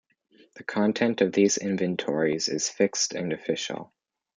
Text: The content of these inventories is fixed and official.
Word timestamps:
The 0.55 0.63
content 0.63 1.21
of 1.21 1.31
these 1.31 1.59
inventories 1.59 2.49
is 2.49 2.67
fixed 2.69 3.13
and 3.13 3.31
official. 3.31 3.93